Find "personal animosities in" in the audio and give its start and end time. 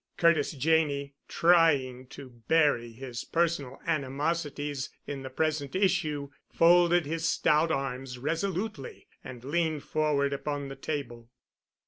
3.23-5.21